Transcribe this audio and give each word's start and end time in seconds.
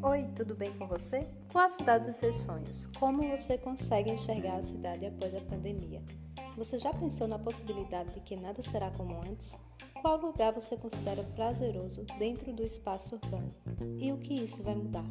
Oi, 0.00 0.24
tudo 0.36 0.54
bem 0.54 0.72
com 0.78 0.86
você? 0.86 1.26
Qual 1.50 1.64
a 1.64 1.68
cidade 1.68 2.06
dos 2.06 2.16
seus 2.16 2.36
sonhos? 2.36 2.86
Como 2.98 3.28
você 3.28 3.58
consegue 3.58 4.12
enxergar 4.12 4.56
a 4.56 4.62
cidade 4.62 5.06
após 5.06 5.34
a 5.34 5.40
pandemia? 5.40 6.00
Você 6.56 6.78
já 6.78 6.94
pensou 6.94 7.26
na 7.26 7.38
possibilidade 7.38 8.14
de 8.14 8.20
que 8.20 8.36
nada 8.36 8.62
será 8.62 8.92
como 8.92 9.20
antes? 9.20 9.58
Qual 10.00 10.18
lugar 10.18 10.52
você 10.52 10.76
considera 10.76 11.24
prazeroso 11.34 12.04
dentro 12.18 12.52
do 12.52 12.62
espaço 12.62 13.16
urbano? 13.16 13.52
E 13.98 14.12
o 14.12 14.18
que 14.18 14.34
isso 14.34 14.62
vai 14.62 14.76
mudar? 14.76 15.04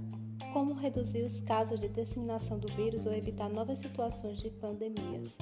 Como 0.53 0.73
reduzir 0.73 1.23
os 1.23 1.41
casos 1.41 1.81
de 1.81 1.89
disseminação 1.89 2.57
do 2.57 2.73
vírus 2.75 3.05
ou 3.05 3.13
evitar 3.13 3.49
novas 3.49 3.79
situações 3.79 4.39
de 4.39 4.49
pandemias? 4.51 5.37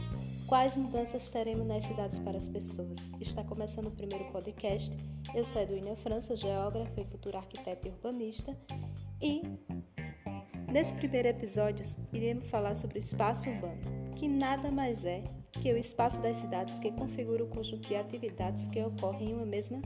Quais 0.47 0.75
mudanças 0.75 1.31
teremos 1.31 1.65
nas 1.65 1.85
cidades 1.85 2.19
para 2.19 2.37
as 2.37 2.47
pessoas? 2.47 3.09
Está 3.19 3.43
começando 3.43 3.87
o 3.87 3.91
primeiro 3.91 4.25
podcast. 4.25 4.95
Eu 5.33 5.43
sou 5.43 5.59
Edwina 5.59 5.95
França, 5.95 6.35
geógrafa 6.35 7.01
e 7.01 7.05
futura 7.05 7.39
arquiteta 7.39 7.87
e 7.87 7.91
urbanista. 7.91 8.55
E 9.19 9.41
nesse 10.71 10.93
primeiro 10.93 11.29
episódio 11.29 11.83
iremos 12.13 12.47
falar 12.47 12.75
sobre 12.75 12.97
o 12.97 12.99
espaço 12.99 13.49
urbano, 13.49 13.81
que 14.15 14.27
nada 14.27 14.69
mais 14.69 15.03
é 15.03 15.23
que 15.51 15.73
o 15.73 15.77
espaço 15.77 16.21
das 16.21 16.37
cidades 16.37 16.77
que 16.77 16.91
configura 16.91 17.43
o 17.43 17.47
conjunto 17.47 17.87
de 17.87 17.95
atividades 17.95 18.67
que 18.67 18.83
ocorrem 18.83 19.31
em 19.31 19.33
uma 19.33 19.47
mesma 19.47 19.81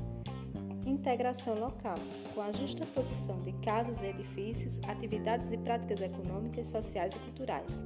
integração 0.86 1.58
local, 1.58 1.96
com 2.36 2.42
a 2.42 2.52
justa 2.52 2.86
posição 2.88 3.40
de 3.40 3.54
casas 3.64 4.02
e 4.02 4.08
edifícios, 4.08 4.78
atividades 4.90 5.54
e 5.54 5.58
práticas 5.58 6.02
econômicas, 6.02 6.68
sociais 6.68 7.16
e 7.16 7.20
culturais. 7.20 7.82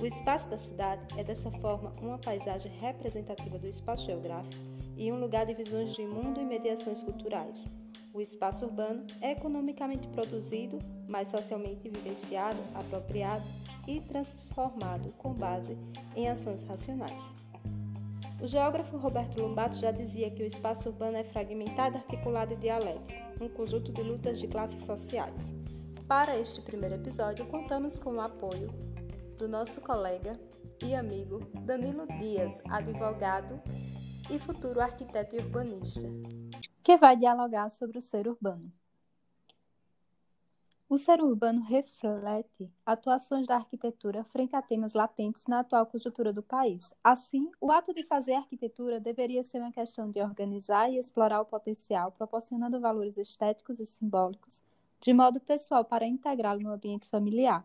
O 0.00 0.06
espaço 0.06 0.48
da 0.48 0.56
cidade 0.56 1.02
é, 1.18 1.24
dessa 1.24 1.50
forma, 1.50 1.92
uma 2.00 2.18
paisagem 2.18 2.70
representativa 2.80 3.58
do 3.58 3.66
espaço 3.66 4.06
geográfico 4.06 4.54
e 4.96 5.10
um 5.10 5.18
lugar 5.18 5.44
de 5.44 5.54
visões 5.54 5.92
de 5.94 6.06
mundo 6.06 6.40
e 6.40 6.44
mediações 6.44 7.02
culturais. 7.02 7.66
O 8.14 8.20
espaço 8.20 8.64
urbano 8.64 9.04
é 9.20 9.32
economicamente 9.32 10.06
produzido, 10.08 10.78
mas 11.08 11.28
socialmente 11.28 11.88
vivenciado, 11.88 12.58
apropriado 12.76 13.44
e 13.88 14.00
transformado 14.00 15.12
com 15.18 15.32
base 15.32 15.76
em 16.14 16.28
ações 16.28 16.62
racionais. 16.62 17.28
O 18.40 18.46
geógrafo 18.46 18.96
Roberto 18.96 19.42
Lombato 19.42 19.76
já 19.78 19.90
dizia 19.90 20.30
que 20.30 20.44
o 20.44 20.46
espaço 20.46 20.90
urbano 20.90 21.16
é 21.16 21.24
fragmentado, 21.24 21.96
articulado 21.96 22.52
e 22.52 22.56
dialético, 22.56 23.44
um 23.44 23.48
conjunto 23.48 23.90
de 23.92 24.02
lutas 24.02 24.38
de 24.38 24.46
classes 24.46 24.82
sociais. 24.82 25.52
Para 26.06 26.38
este 26.38 26.60
primeiro 26.60 26.94
episódio, 26.94 27.44
contamos 27.46 27.98
com 27.98 28.12
o 28.12 28.20
apoio 28.20 28.72
do 29.38 29.48
nosso 29.48 29.80
colega 29.80 30.32
e 30.82 30.96
amigo 30.96 31.38
Danilo 31.64 32.08
Dias, 32.18 32.60
advogado 32.68 33.62
e 34.28 34.36
futuro 34.36 34.80
arquiteto 34.80 35.36
e 35.36 35.38
urbanista, 35.38 36.08
que 36.82 36.96
vai 36.96 37.16
dialogar 37.16 37.70
sobre 37.70 37.98
o 37.98 38.00
ser 38.00 38.26
urbano. 38.26 38.72
O 40.88 40.98
ser 40.98 41.22
urbano 41.22 41.60
reflete 41.62 42.68
atuações 42.84 43.46
da 43.46 43.54
arquitetura 43.54 44.24
frente 44.24 44.56
a 44.56 44.62
temas 44.62 44.94
latentes 44.94 45.46
na 45.46 45.60
atual 45.60 45.86
conjuntura 45.86 46.32
do 46.32 46.42
país. 46.42 46.92
Assim, 47.04 47.48
o 47.60 47.70
ato 47.70 47.94
de 47.94 48.04
fazer 48.06 48.32
arquitetura 48.32 48.98
deveria 48.98 49.44
ser 49.44 49.60
uma 49.60 49.70
questão 49.70 50.10
de 50.10 50.20
organizar 50.20 50.90
e 50.90 50.98
explorar 50.98 51.40
o 51.40 51.46
potencial, 51.46 52.10
proporcionando 52.10 52.80
valores 52.80 53.16
estéticos 53.16 53.78
e 53.78 53.86
simbólicos, 53.86 54.62
de 55.00 55.12
modo 55.12 55.38
pessoal 55.38 55.84
para 55.84 56.06
integrá-lo 56.06 56.60
no 56.60 56.72
ambiente 56.72 57.06
familiar. 57.08 57.64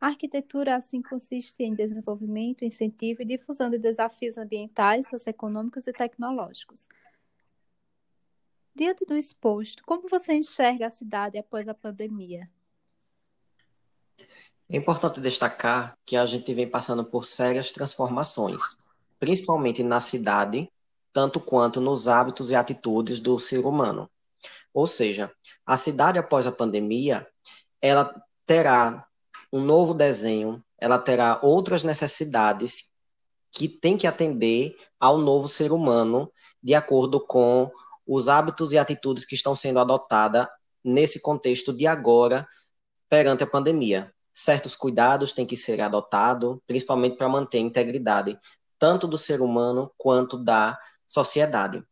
A 0.00 0.06
arquitetura, 0.06 0.76
assim, 0.76 1.02
consiste 1.02 1.62
em 1.62 1.74
desenvolvimento, 1.74 2.64
incentivo 2.64 3.22
e 3.22 3.26
difusão 3.26 3.68
de 3.68 3.78
desafios 3.78 4.38
ambientais, 4.38 5.08
socioeconômicos 5.08 5.86
e 5.86 5.92
tecnológicos 5.92 6.88
Diante 8.74 9.04
do 9.04 9.16
exposto, 9.16 9.82
como 9.84 10.08
você 10.08 10.32
enxerga 10.32 10.86
a 10.86 10.90
cidade 10.90 11.36
após 11.36 11.66
a 11.68 11.74
pandemia? 11.74 12.48
É 14.68 14.76
importante 14.76 15.20
destacar 15.20 15.98
que 16.06 16.16
a 16.16 16.24
gente 16.24 16.54
vem 16.54 16.66
passando 16.66 17.04
por 17.04 17.24
sérias 17.24 17.72
transformações, 17.72 18.78
principalmente 19.18 19.82
na 19.82 20.00
cidade, 20.00 20.70
tanto 21.12 21.40
quanto 21.40 21.80
nos 21.80 22.06
hábitos 22.06 22.50
e 22.50 22.54
atitudes 22.54 23.20
do 23.20 23.38
ser 23.38 23.66
humano. 23.66 24.08
Ou 24.72 24.86
seja, 24.86 25.30
a 25.66 25.76
cidade 25.76 26.18
após 26.18 26.46
a 26.46 26.52
pandemia, 26.52 27.26
ela 27.82 28.24
terá 28.46 29.06
um 29.52 29.60
novo 29.60 29.94
desenho, 29.94 30.62
ela 30.78 30.98
terá 30.98 31.38
outras 31.42 31.84
necessidades 31.84 32.90
que 33.52 33.68
tem 33.68 33.96
que 33.96 34.06
atender 34.06 34.76
ao 34.98 35.18
novo 35.18 35.48
ser 35.48 35.72
humano 35.72 36.30
de 36.62 36.74
acordo 36.74 37.20
com 37.20 37.70
os 38.06 38.28
hábitos 38.28 38.72
e 38.72 38.78
atitudes 38.78 39.24
que 39.24 39.34
estão 39.34 39.54
sendo 39.54 39.80
adotadas 39.80 40.46
nesse 40.84 41.20
contexto 41.20 41.72
de 41.72 41.86
agora, 41.86 42.46
perante 43.08 43.42
a 43.42 43.46
pandemia. 43.46 44.14
Certos 44.32 44.76
cuidados 44.76 45.32
têm 45.32 45.44
que 45.44 45.56
ser 45.56 45.80
adotados, 45.80 46.58
principalmente 46.66 47.16
para 47.16 47.28
manter 47.28 47.58
a 47.58 47.62
integridade 47.62 48.38
tanto 48.78 49.06
do 49.06 49.18
ser 49.18 49.42
humano 49.42 49.92
quanto 49.98 50.42
da 50.42 50.78
sociedade. 51.06 51.84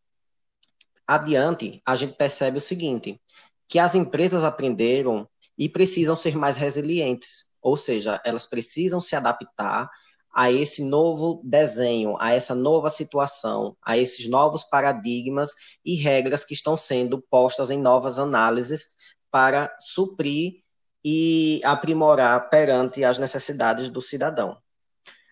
Adiante, 1.06 1.82
a 1.84 1.94
gente 1.96 2.14
percebe 2.14 2.56
o 2.56 2.62
seguinte, 2.62 3.20
que 3.69 3.78
as 3.78 3.94
empresas 3.94 4.42
aprenderam 4.42 5.28
e 5.56 5.69
precisam 5.69 6.16
ser 6.16 6.34
mais 6.36 6.56
resilientes, 6.56 7.47
ou 7.62 7.76
seja, 7.76 8.20
elas 8.24 8.46
precisam 8.46 9.00
se 9.00 9.16
adaptar 9.16 9.91
a 10.32 10.50
esse 10.52 10.84
novo 10.84 11.41
desenho, 11.44 12.16
a 12.20 12.32
essa 12.32 12.54
nova 12.54 12.91
situação, 12.91 13.76
a 13.82 13.96
esses 13.96 14.28
novos 14.28 14.62
paradigmas 14.62 15.50
e 15.84 15.96
regras 15.96 16.44
que 16.44 16.54
estão 16.54 16.76
sendo 16.76 17.20
postas 17.30 17.70
em 17.70 17.78
novas 17.80 18.19
análises 18.19 18.92
para 19.30 19.74
suprir 19.80 20.62
e 21.04 21.60
aprimorar 21.64 22.50
perante 22.50 23.02
as 23.04 23.19
necessidades 23.19 23.90
do 23.90 24.00
cidadão. 24.00 24.56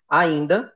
Ainda 0.08 0.72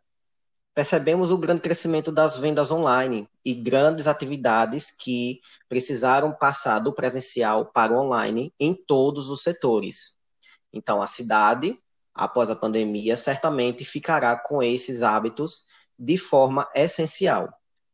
percebemos 0.74 1.30
o 1.30 1.38
grande 1.38 1.62
crescimento 1.62 2.12
das 2.12 2.36
vendas 2.36 2.70
online 2.70 3.28
e 3.44 3.54
grandes 3.54 4.06
atividades 4.06 4.90
que 4.90 5.40
precisaram 5.68 6.32
passar 6.32 6.78
do 6.78 6.92
presencial 6.92 7.66
para 7.66 7.92
o 7.92 7.96
online 7.96 8.54
em 8.58 8.74
todos 8.74 9.28
os 9.28 9.42
setores. 9.42 10.19
Então, 10.72 11.02
a 11.02 11.06
cidade 11.06 11.76
após 12.14 12.50
a 12.50 12.56
pandemia, 12.56 13.16
certamente 13.16 13.84
ficará 13.84 14.36
com 14.36 14.62
esses 14.62 15.02
hábitos 15.02 15.66
de 15.98 16.16
forma 16.16 16.68
essencial. 16.74 17.48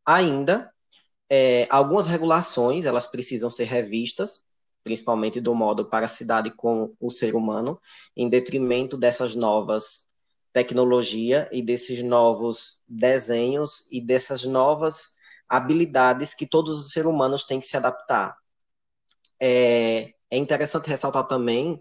Ainda, 0.04 0.72
é, 1.30 1.66
algumas 1.70 2.06
regulações, 2.06 2.86
elas 2.86 3.06
precisam 3.06 3.50
ser 3.50 3.64
revistas, 3.64 4.44
principalmente 4.82 5.40
do 5.40 5.54
modo 5.54 5.84
para 5.84 6.06
a 6.06 6.08
cidade 6.08 6.50
com 6.50 6.94
o 7.00 7.10
ser 7.10 7.34
humano, 7.34 7.80
em 8.16 8.28
detrimento 8.28 8.96
dessas 8.96 9.34
novas 9.34 10.08
tecnologias 10.52 11.48
e 11.52 11.62
desses 11.62 12.02
novos 12.02 12.80
desenhos 12.88 13.86
e 13.90 14.00
dessas 14.00 14.44
novas 14.44 15.14
habilidades 15.48 16.34
que 16.34 16.46
todos 16.46 16.80
os 16.80 16.92
seres 16.92 17.08
humanos 17.10 17.44
têm 17.44 17.60
que 17.60 17.66
se 17.66 17.76
adaptar. 17.76 18.36
É, 19.38 20.12
é 20.30 20.36
interessante 20.38 20.88
ressaltar 20.88 21.26
também 21.28 21.78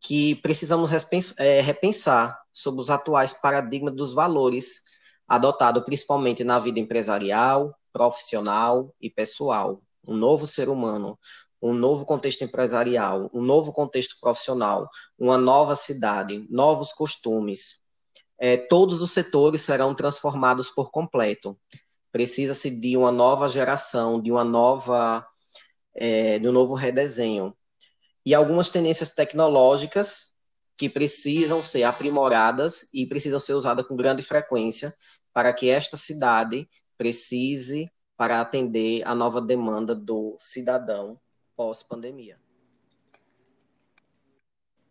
que 0.00 0.36
precisamos 0.36 0.90
é, 1.38 1.60
repensar 1.60 2.40
sobre 2.52 2.80
os 2.80 2.90
atuais 2.90 3.32
paradigmas 3.32 3.94
dos 3.94 4.14
valores 4.14 4.82
adotados 5.26 5.84
principalmente 5.84 6.42
na 6.42 6.58
vida 6.58 6.80
empresarial, 6.80 7.76
profissional 7.92 8.94
e 9.00 9.10
pessoal. 9.10 9.82
Um 10.06 10.16
novo 10.16 10.46
ser 10.46 10.68
humano, 10.68 11.18
um 11.60 11.74
novo 11.74 12.06
contexto 12.06 12.42
empresarial, 12.42 13.28
um 13.34 13.42
novo 13.42 13.72
contexto 13.72 14.16
profissional, 14.20 14.88
uma 15.18 15.36
nova 15.36 15.76
cidade, 15.76 16.46
novos 16.48 16.92
costumes. 16.92 17.80
É, 18.38 18.56
todos 18.56 19.02
os 19.02 19.10
setores 19.10 19.62
serão 19.62 19.94
transformados 19.94 20.70
por 20.70 20.90
completo. 20.90 21.58
Precisa-se 22.12 22.70
de 22.70 22.96
uma 22.96 23.10
nova 23.10 23.48
geração, 23.48 24.22
de 24.22 24.30
uma 24.30 24.44
nova, 24.44 25.26
é, 25.94 26.38
de 26.38 26.48
um 26.48 26.52
novo 26.52 26.74
redesenho 26.74 27.54
e 28.24 28.34
algumas 28.34 28.70
tendências 28.70 29.14
tecnológicas 29.14 30.34
que 30.76 30.88
precisam 30.88 31.60
ser 31.62 31.82
aprimoradas 31.82 32.88
e 32.94 33.06
precisam 33.06 33.40
ser 33.40 33.54
usadas 33.54 33.86
com 33.86 33.96
grande 33.96 34.22
frequência 34.22 34.94
para 35.32 35.52
que 35.52 35.68
esta 35.68 35.96
cidade 35.96 36.68
precise 36.96 37.90
para 38.16 38.40
atender 38.40 39.06
a 39.06 39.14
nova 39.14 39.40
demanda 39.40 39.94
do 39.94 40.36
cidadão 40.38 41.20
pós-pandemia. 41.56 42.38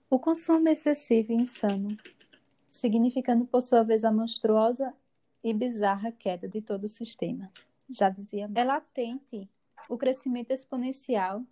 O 0.10 0.18
consumo 0.18 0.70
excessivo 0.70 1.34
e 1.34 1.36
insano, 1.36 1.98
significando 2.70 3.46
por 3.46 3.62
sua 3.62 3.84
vez 3.84 4.06
a 4.06 4.12
monstruosa 4.12 4.94
e 5.44 5.54
bizarra 5.54 6.12
queda 6.12 6.48
de 6.48 6.62
todo 6.62 6.86
o 6.86 6.90
sistema. 6.90 7.52
Já 7.90 8.10
dizia, 8.10 8.50
é 8.54 8.64
latente 8.64 9.50
o 9.90 9.98
crescimento 9.98 10.52
exponencial 10.52 11.44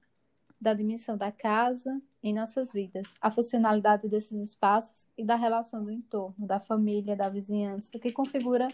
da 0.60 0.74
dimensão 0.74 1.18
da 1.18 1.32
casa 1.32 2.02
em 2.24 2.34
nossas 2.34 2.74
vidas, 2.74 3.14
a 3.22 3.30
funcionalidade 3.30 4.08
desses 4.08 4.42
espaços 4.42 5.08
e 5.18 5.24
da 5.24 5.36
relação 5.36 5.84
do 5.84 5.92
entorno, 5.92 6.48
da 6.48 6.60
família, 6.60 7.16
da 7.16 7.30
vizinhança, 7.30 8.00
que 8.00 8.12
configura 8.12 8.68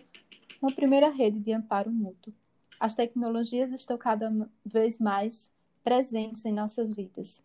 uma 0.62 0.74
primeira 0.74 1.10
rede 1.10 1.39
de 1.39 1.51
amparo 1.51 1.92
mútuo. 1.92 2.33
As 2.80 2.95
tecnologias 2.95 3.72
estão 3.72 3.98
cada 3.98 4.31
vez 4.66 5.00
mais 5.00 5.51
presentes 5.83 6.45
em 6.45 6.54
nossas 6.54 6.92
vidas. 6.92 7.44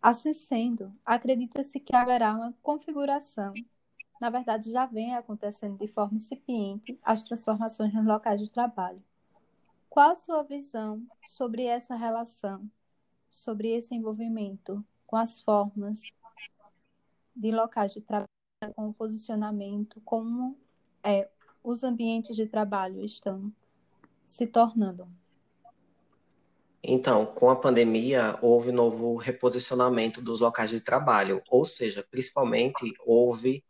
Assim 0.00 0.32
sendo, 0.32 0.92
acredita-se 1.06 1.78
que 1.78 1.94
haverá 1.94 2.34
uma 2.34 2.54
configuração, 2.62 3.54
na 4.20 4.30
verdade 4.30 4.72
já 4.72 4.86
vem 4.86 5.14
acontecendo 5.14 5.78
de 5.78 5.86
forma 5.86 6.16
incipiente, 6.16 6.98
as 7.02 7.22
transformações 7.22 7.94
nos 7.94 8.04
locais 8.04 8.40
de 8.40 8.50
trabalho. 8.50 9.02
Qual 9.88 10.10
a 10.10 10.16
sua 10.16 10.42
visão 10.42 11.02
sobre 11.26 11.64
essa 11.64 11.94
relação, 11.94 12.68
sobre 13.32 13.70
esse 13.70 13.94
envolvimento 13.94 14.84
com 15.06 15.16
as 15.16 15.40
formas 15.40 16.12
de 17.34 17.50
locais 17.50 17.94
de 17.94 18.02
trabalho, 18.02 18.28
com 18.76 18.90
o 18.90 18.94
posicionamento, 18.94 20.00
como 20.04 20.56
é, 21.02 21.28
os 21.64 21.82
ambientes 21.82 22.36
de 22.36 22.46
trabalho 22.46 23.02
estão 23.02 23.50
se 24.26 24.46
tornando? 24.46 25.08
Então, 26.84 27.24
com 27.24 27.48
a 27.48 27.56
pandemia, 27.56 28.38
houve 28.42 28.70
novo 28.70 29.16
reposicionamento 29.16 30.20
dos 30.20 30.40
locais 30.40 30.70
de 30.70 30.80
trabalho, 30.80 31.42
ou 31.48 31.64
seja, 31.64 32.06
principalmente 32.10 32.92
houve 33.06 33.64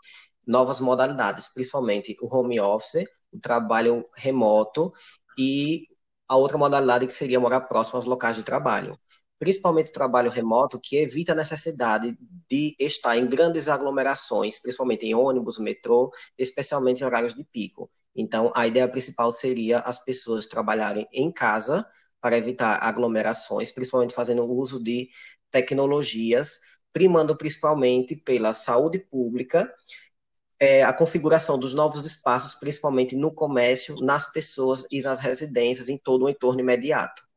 novas 0.45 0.81
modalidades, 0.81 1.53
principalmente 1.53 2.17
o 2.21 2.35
home 2.35 2.59
office, 2.59 3.07
o 3.31 3.39
trabalho 3.39 4.09
remoto 4.17 4.93
e 5.39 5.87
a 6.27 6.37
outra 6.37 6.59
modalidade 6.59 7.07
que 7.07 7.13
seria 7.13 7.39
morar 7.39 7.61
próximo 7.63 7.97
aos 7.97 8.07
locais 8.07 8.37
de 8.37 8.43
trabalho. 8.43 8.99
Principalmente 9.43 9.91
o 9.91 9.93
trabalho 9.93 10.31
remoto, 10.31 10.79
que 10.79 10.99
evita 10.99 11.33
a 11.33 11.35
necessidade 11.35 12.17
de 12.49 12.77
estar 12.79 13.17
em 13.17 13.27
grandes 13.27 13.67
aglomerações, 13.67 14.61
principalmente 14.61 15.05
em 15.05 15.17
ônibus, 15.17 15.59
metrô, 15.59 16.13
especialmente 16.39 17.03
em 17.03 17.05
horários 17.05 17.35
de 17.35 17.43
pico. 17.43 17.91
Então, 18.15 18.53
a 18.55 18.69
ideia 18.69 18.87
principal 18.87 19.33
seria 19.33 19.81
as 19.81 19.99
pessoas 19.99 20.47
trabalharem 20.47 21.09
em 21.13 21.33
casa 21.33 21.85
para 22.21 22.39
evitar 22.39 22.79
aglomerações, 22.85 23.73
principalmente 23.73 24.15
fazendo 24.15 24.49
uso 24.49 24.81
de 24.81 25.09
tecnologias, 25.51 26.61
primando 26.93 27.37
principalmente 27.37 28.15
pela 28.15 28.55
saúde 28.55 29.01
pública, 29.01 29.75
é, 30.61 30.85
a 30.85 30.93
configuração 30.93 31.59
dos 31.59 31.75
novos 31.75 32.05
espaços, 32.05 32.55
principalmente 32.55 33.17
no 33.17 33.35
comércio, 33.35 33.97
nas 33.97 34.33
pessoas 34.33 34.87
e 34.89 35.03
nas 35.03 35.19
residências, 35.19 35.89
em 35.89 35.99
todo 35.99 36.27
o 36.27 36.29
entorno 36.29 36.61
imediato. 36.61 37.32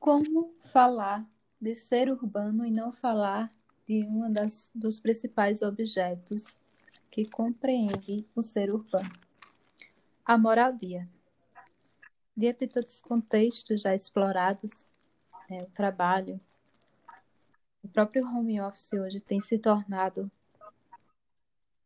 Como 0.00 0.54
falar 0.72 1.28
de 1.60 1.74
ser 1.76 2.10
urbano 2.10 2.64
e 2.64 2.70
não 2.70 2.90
falar 2.90 3.52
de 3.86 4.02
um 4.02 4.32
dos 4.74 4.98
principais 4.98 5.60
objetos 5.60 6.58
que 7.10 7.28
compreende 7.28 8.26
o 8.34 8.40
ser 8.40 8.72
urbano? 8.72 9.12
A 10.24 10.38
moradia. 10.38 11.06
Diante 12.34 12.66
de 12.66 12.72
tantos 12.72 13.02
contextos 13.02 13.82
já 13.82 13.94
explorados, 13.94 14.86
né, 15.50 15.64
o 15.64 15.70
trabalho, 15.70 16.40
o 17.82 17.88
próprio 17.88 18.24
home 18.24 18.58
office 18.58 18.94
hoje 18.94 19.20
tem 19.20 19.38
se 19.38 19.58
tornado 19.58 20.32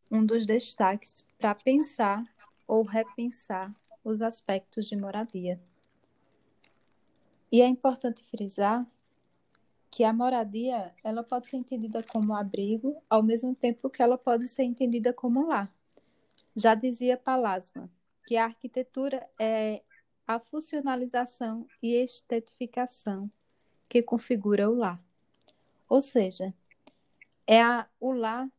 um 0.09 0.25
dos 0.25 0.47
destaques 0.47 1.27
para 1.37 1.53
pensar 1.57 2.25
ou 2.65 2.85
repensar 2.85 3.75
os 4.05 4.23
aspectos 4.23 4.87
de 4.87 4.95
moradia. 4.95 5.61
E 7.55 7.63
é 7.63 7.69
importante 7.69 8.21
frisar 8.25 8.85
que 9.89 10.03
a 10.03 10.13
moradia 10.13 10.93
ela 11.05 11.23
pode 11.23 11.47
ser 11.47 11.57
entendida 11.57 12.03
como 12.03 12.35
abrigo, 12.35 13.01
ao 13.09 13.23
mesmo 13.23 13.55
tempo 13.55 13.89
que 13.89 14.03
ela 14.03 14.19
pode 14.19 14.49
ser 14.49 14.65
entendida 14.65 15.13
como 15.13 15.47
lar. 15.47 15.73
Já 16.57 16.75
dizia 16.75 17.17
Palasma 17.17 17.89
que 18.27 18.37
a 18.37 18.47
arquitetura 18.47 19.25
é 19.39 19.85
a 20.27 20.41
funcionalização 20.41 21.65
e 21.81 21.95
estetificação 21.95 23.31
que 23.89 24.03
configura 24.03 24.69
o 24.69 24.75
lar. 24.75 24.99
Ou 25.89 26.01
seja, 26.01 26.53
é 27.47 27.63
a, 27.63 27.89
o 28.01 28.11
lar 28.11 28.51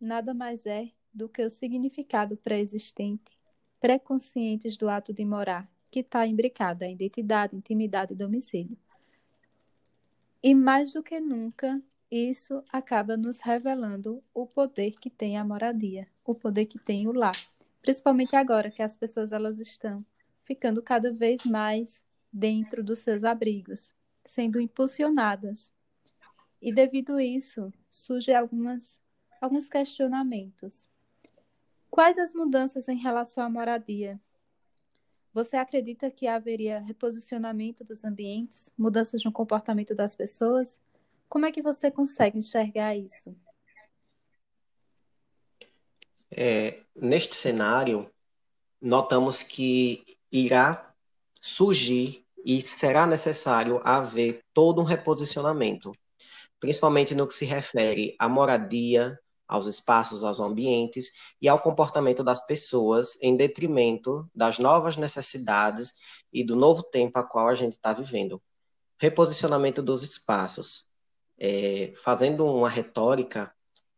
nada 0.00 0.32
mais 0.32 0.64
é 0.64 0.92
do 1.12 1.28
que 1.28 1.42
o 1.42 1.50
significado 1.50 2.36
pré-existente, 2.36 3.36
pré-conscientes 3.80 4.76
do 4.76 4.88
ato 4.88 5.12
de 5.12 5.24
morar, 5.24 5.68
que 5.94 6.00
está 6.00 6.26
imbricado 6.26 6.82
a 6.82 6.88
identidade, 6.90 7.54
intimidade 7.54 8.14
e 8.14 8.16
domicílio. 8.16 8.76
E 10.42 10.52
mais 10.52 10.92
do 10.92 11.04
que 11.04 11.20
nunca, 11.20 11.80
isso 12.10 12.64
acaba 12.68 13.16
nos 13.16 13.38
revelando 13.38 14.20
o 14.34 14.44
poder 14.44 14.98
que 14.98 15.08
tem 15.08 15.38
a 15.38 15.44
moradia, 15.44 16.08
o 16.24 16.34
poder 16.34 16.66
que 16.66 16.80
tem 16.80 17.06
o 17.06 17.12
lar, 17.12 17.36
principalmente 17.80 18.34
agora 18.34 18.72
que 18.72 18.82
as 18.82 18.96
pessoas 18.96 19.30
elas 19.30 19.60
estão 19.60 20.04
ficando 20.42 20.82
cada 20.82 21.12
vez 21.12 21.44
mais 21.44 22.02
dentro 22.32 22.82
dos 22.82 22.98
seus 22.98 23.22
abrigos, 23.22 23.92
sendo 24.26 24.60
impulsionadas. 24.60 25.72
E 26.60 26.74
devido 26.74 27.18
a 27.18 27.22
isso, 27.22 27.72
surgem 27.88 28.34
algumas, 28.34 29.00
alguns 29.40 29.68
questionamentos. 29.68 30.88
Quais 31.88 32.18
as 32.18 32.34
mudanças 32.34 32.88
em 32.88 32.96
relação 32.96 33.44
à 33.44 33.48
moradia? 33.48 34.20
Você 35.34 35.56
acredita 35.56 36.08
que 36.12 36.28
haveria 36.28 36.78
reposicionamento 36.78 37.82
dos 37.82 38.04
ambientes, 38.04 38.72
mudanças 38.78 39.24
no 39.24 39.32
comportamento 39.32 39.92
das 39.92 40.14
pessoas? 40.14 40.78
Como 41.28 41.44
é 41.44 41.50
que 41.50 41.60
você 41.60 41.90
consegue 41.90 42.38
enxergar 42.38 42.94
isso? 42.94 43.34
É, 46.30 46.82
neste 46.94 47.34
cenário, 47.34 48.08
notamos 48.80 49.42
que 49.42 50.04
irá 50.30 50.94
surgir 51.40 52.24
e 52.44 52.62
será 52.62 53.04
necessário 53.04 53.80
haver 53.84 54.40
todo 54.52 54.80
um 54.80 54.84
reposicionamento, 54.84 55.92
principalmente 56.60 57.12
no 57.12 57.26
que 57.26 57.34
se 57.34 57.44
refere 57.44 58.14
à 58.20 58.28
moradia, 58.28 59.18
aos 59.46 59.66
espaços, 59.66 60.24
aos 60.24 60.40
ambientes 60.40 61.10
e 61.40 61.48
ao 61.48 61.60
comportamento 61.60 62.24
das 62.24 62.46
pessoas, 62.46 63.18
em 63.20 63.36
detrimento 63.36 64.28
das 64.34 64.58
novas 64.58 64.96
necessidades 64.96 65.92
e 66.32 66.42
do 66.42 66.56
novo 66.56 66.82
tempo 66.82 67.18
a 67.18 67.22
qual 67.22 67.48
a 67.48 67.54
gente 67.54 67.74
está 67.74 67.92
vivendo. 67.92 68.42
Reposicionamento 68.98 69.82
dos 69.82 70.02
espaços. 70.02 70.86
É, 71.38 71.92
fazendo 71.96 72.46
uma 72.46 72.68
retórica 72.68 73.52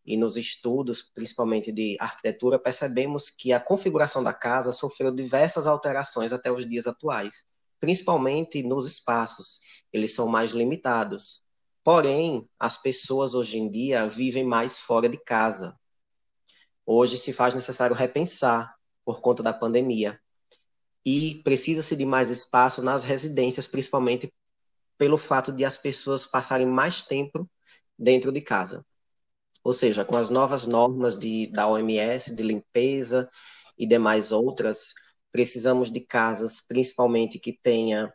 e 0.04 0.16
nos 0.16 0.37
estudos, 0.37 1.02
principalmente 1.02 1.72
de 1.72 1.96
arquitetura, 1.98 2.58
percebemos 2.58 3.28
que 3.28 3.52
a 3.52 3.60
configuração 3.60 4.22
da 4.22 4.32
casa 4.32 4.70
sofreu 4.72 5.12
diversas 5.12 5.66
alterações 5.66 6.32
até 6.32 6.50
os 6.50 6.66
dias 6.66 6.87
atuais, 6.87 7.44
principalmente 7.81 8.62
nos 8.62 8.87
espaços. 8.87 9.58
Eles 9.93 10.15
são 10.15 10.29
mais 10.29 10.53
limitados. 10.53 11.43
Porém, 11.86 12.50
as 12.58 12.76
pessoas 12.76 13.32
hoje 13.32 13.58
em 13.58 13.70
dia 13.70 14.08
vivem 14.08 14.43
mais 14.43 14.81
fora 14.81 15.08
de 15.08 15.16
casa. 15.16 15.78
Hoje 16.84 17.16
se 17.16 17.32
faz 17.32 17.55
necessário 17.55 17.94
repensar 17.94 18.74
por 19.05 19.20
conta 19.20 19.40
da 19.40 19.52
pandemia. 19.52 20.20
E 21.05 21.40
precisa-se 21.44 21.94
de 21.94 22.05
mais 22.05 22.28
espaço 22.28 22.82
nas 22.82 23.05
residências, 23.05 23.69
principalmente 23.69 24.34
pelo 24.98 25.16
fato 25.16 25.52
de 25.52 25.64
as 25.64 25.78
pessoas 25.78 26.26
passarem 26.26 26.66
mais 26.66 27.02
tempo 27.02 27.48
dentro 27.96 28.32
de 28.32 28.40
casa. 28.40 28.84
Ou 29.62 29.72
seja, 29.72 30.05
com 30.05 30.16
as 30.16 30.28
novas 30.28 30.66
normas 30.66 31.16
de, 31.16 31.46
da 31.52 31.69
OMS 31.69 32.34
de 32.34 32.43
limpeza 32.43 33.31
e 33.78 33.86
demais 33.86 34.32
outras, 34.32 34.93
precisamos 35.31 35.88
de 35.93 36.00
casas, 36.00 36.60
principalmente 36.60 37.38
que 37.38 37.52
tenha 37.52 38.12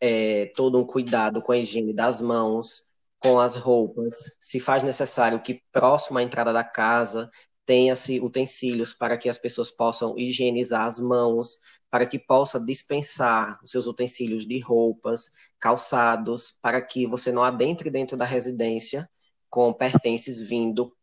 é, 0.00 0.46
todo 0.56 0.78
um 0.78 0.86
cuidado 0.86 1.42
com 1.42 1.52
a 1.52 1.58
higiene 1.58 1.92
das 1.92 2.22
mãos, 2.22 2.88
com 3.20 3.38
as 3.38 3.54
roupas. 3.54 4.16
Se 4.40 4.58
faz 4.58 4.82
necessário 4.82 5.40
que 5.42 5.62
próximo 5.70 6.18
à 6.18 6.22
entrada 6.22 6.52
da 6.52 6.64
casa 6.64 7.30
tenha-se 7.64 8.18
utensílios 8.18 8.92
para 8.92 9.16
que 9.16 9.28
as 9.28 9.38
pessoas 9.38 9.70
possam 9.70 10.18
higienizar 10.18 10.86
as 10.86 10.98
mãos, 10.98 11.60
para 11.90 12.06
que 12.06 12.18
possa 12.18 12.58
dispensar 12.58 13.60
os 13.62 13.70
seus 13.70 13.86
utensílios 13.86 14.46
de 14.46 14.58
roupas, 14.58 15.30
calçados, 15.60 16.58
para 16.62 16.80
que 16.80 17.06
você 17.06 17.30
não 17.30 17.44
adentre 17.44 17.90
dentro 17.90 18.16
da 18.16 18.24
residência 18.24 19.08
com 19.48 19.72
pertences 19.72 20.40
vindo 20.40 20.96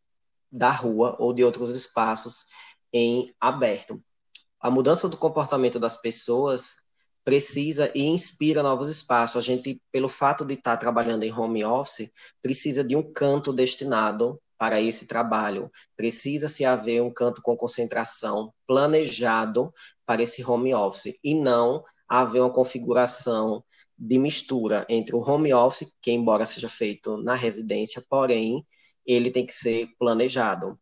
da 0.50 0.70
rua 0.70 1.16
ou 1.18 1.32
de 1.32 1.44
outros 1.44 1.70
espaços 1.70 2.46
em 2.92 3.34
aberto. 3.40 4.02
A 4.60 4.70
mudança 4.70 5.08
do 5.08 5.16
comportamento 5.16 5.78
das 5.78 5.96
pessoas 5.96 6.87
precisa 7.28 7.92
e 7.94 8.06
inspira 8.06 8.62
novos 8.62 8.88
espaços. 8.88 9.36
A 9.36 9.42
gente, 9.42 9.78
pelo 9.92 10.08
fato 10.08 10.46
de 10.46 10.54
estar 10.54 10.78
trabalhando 10.78 11.24
em 11.24 11.30
home 11.30 11.62
office, 11.62 12.10
precisa 12.40 12.82
de 12.82 12.96
um 12.96 13.02
canto 13.02 13.52
destinado 13.52 14.40
para 14.56 14.80
esse 14.80 15.06
trabalho. 15.06 15.70
Precisa 15.94 16.48
se 16.48 16.64
haver 16.64 17.02
um 17.02 17.12
canto 17.12 17.42
com 17.42 17.54
concentração 17.54 18.50
planejado 18.66 19.70
para 20.06 20.22
esse 20.22 20.42
home 20.42 20.74
office 20.74 21.18
e 21.22 21.34
não 21.34 21.84
haver 22.08 22.40
uma 22.40 22.50
configuração 22.50 23.62
de 23.98 24.18
mistura 24.18 24.86
entre 24.88 25.14
o 25.14 25.20
home 25.20 25.52
office, 25.52 25.94
que 26.00 26.10
embora 26.10 26.46
seja 26.46 26.70
feito 26.70 27.18
na 27.18 27.34
residência, 27.34 28.02
porém 28.08 28.66
ele 29.04 29.30
tem 29.30 29.44
que 29.44 29.52
ser 29.52 29.86
planejado. 29.98 30.80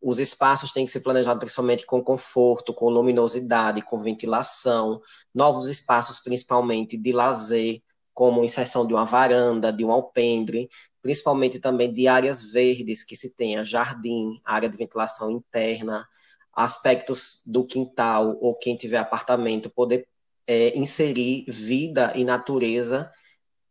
Os 0.00 0.18
espaços 0.18 0.72
têm 0.72 0.84
que 0.86 0.92
ser 0.92 1.00
planejados 1.00 1.40
principalmente 1.40 1.84
com 1.84 2.02
conforto, 2.02 2.72
com 2.72 2.88
luminosidade, 2.88 3.82
com 3.82 4.00
ventilação, 4.00 5.00
novos 5.34 5.68
espaços 5.68 6.20
principalmente 6.20 6.96
de 6.96 7.12
lazer, 7.12 7.82
como 8.14 8.44
inserção 8.44 8.86
de 8.86 8.92
uma 8.92 9.04
varanda, 9.04 9.72
de 9.72 9.84
um 9.84 9.92
alpendre, 9.92 10.68
principalmente 11.00 11.60
também 11.60 11.92
de 11.92 12.08
áreas 12.08 12.50
verdes 12.50 13.04
que 13.04 13.14
se 13.14 13.36
tenha 13.36 13.62
jardim, 13.62 14.40
área 14.44 14.68
de 14.68 14.76
ventilação 14.76 15.30
interna, 15.30 16.06
aspectos 16.52 17.40
do 17.46 17.64
quintal 17.64 18.36
ou 18.40 18.58
quem 18.58 18.76
tiver 18.76 18.98
apartamento 18.98 19.70
poder 19.70 20.08
é, 20.48 20.76
inserir 20.76 21.44
vida 21.48 22.12
e 22.16 22.24
natureza 22.24 23.08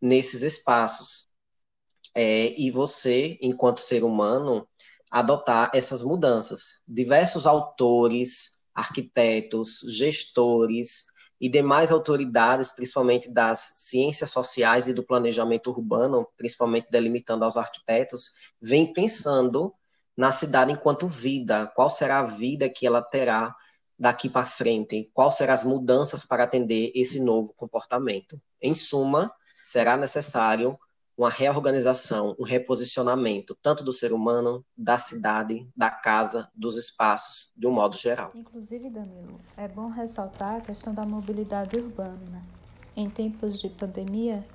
nesses 0.02 0.44
espaços. 0.44 1.28
É, 2.16 2.60
e 2.60 2.72
você, 2.72 3.38
enquanto 3.42 3.82
ser 3.82 4.04
humano, 4.04 4.68
adotar 5.10 5.72
essas 5.74 6.04
mudanças. 6.04 6.82
Diversos 6.88 7.46
autores, 7.48 8.58
arquitetos, 8.74 9.80
gestores, 9.90 11.08
e 11.40 11.48
demais 11.48 11.92
autoridades, 11.92 12.72
principalmente 12.72 13.30
das 13.30 13.74
ciências 13.76 14.32
sociais 14.32 14.88
e 14.88 14.94
do 14.94 15.04
planejamento 15.04 15.70
urbano, 15.70 16.28
principalmente 16.36 16.88
delimitando 16.90 17.46
aos 17.46 17.58
arquitetos, 17.58 18.32
vem 18.60 18.92
pensando 18.92 19.74
na 20.16 20.32
cidade 20.32 20.72
enquanto 20.72 21.08
vida, 21.08 21.68
qual 21.76 21.90
será 21.90 22.20
a 22.20 22.24
vida 22.24 22.68
que 22.68 22.88
ela 22.88 23.04
terá 23.04 23.56
daqui 24.00 24.30
para 24.30 24.46
frente, 24.46 25.10
quais 25.14 25.36
serão 25.36 25.54
as 25.54 25.64
mudanças 25.64 26.26
para 26.26 26.44
atender 26.44 26.92
esse 26.96 27.20
novo 27.20 27.54
comportamento. 27.56 28.42
Em 28.60 28.74
suma, 28.74 29.32
será 29.64 29.96
necessário 29.96 30.78
uma 31.18 31.32
reorganização, 31.32 32.36
um 32.38 32.44
reposicionamento, 32.44 33.58
tanto 33.64 33.84
do 33.84 33.92
ser 33.92 34.14
humano, 34.14 34.64
da 34.78 35.00
cidade, 35.00 35.68
da 35.76 35.90
casa, 35.90 36.48
dos 36.54 36.78
espaços, 36.78 37.52
de 37.58 37.66
um 37.66 37.72
modo 37.72 37.98
geral. 37.98 38.32
Inclusive, 38.36 38.88
Danilo, 38.92 39.42
é 39.58 39.68
bom 39.68 39.90
ressaltar 39.90 40.58
a 40.58 40.62
questão 40.62 40.94
da 40.94 41.04
mobilidade 41.04 41.76
urbana. 41.76 42.44
Em 42.96 43.10
tempos 43.10 43.60
de 43.60 43.68
pandemia, 43.68 44.46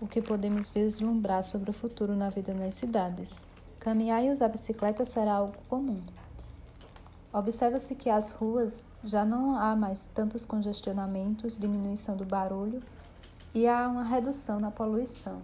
o 0.00 0.06
que 0.06 0.22
podemos 0.22 0.68
vislumbrar 0.68 1.42
sobre 1.42 1.70
o 1.70 1.74
futuro 1.74 2.14
na 2.14 2.30
vida 2.30 2.54
nas 2.54 2.74
cidades. 2.74 3.44
Caminhar 3.80 4.22
e 4.22 4.30
usar 4.30 4.48
bicicleta 4.48 5.04
será 5.04 5.34
algo 5.34 5.56
comum. 5.68 6.00
Observa-se 7.32 7.96
que 7.96 8.08
as 8.08 8.30
ruas 8.30 8.84
já 9.02 9.24
não 9.24 9.58
há 9.58 9.74
mais 9.74 10.06
tantos 10.06 10.46
congestionamentos, 10.46 11.58
diminuição 11.58 12.16
do 12.16 12.24
barulho 12.24 12.82
e 13.52 13.66
há 13.66 13.88
uma 13.88 14.04
redução 14.04 14.60
na 14.60 14.70
poluição 14.70 15.42